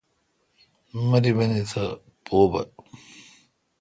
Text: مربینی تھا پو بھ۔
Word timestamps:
مربینی 1.07 1.61
تھا 1.69 1.85
پو 2.25 2.39
بھ۔ 2.51 2.61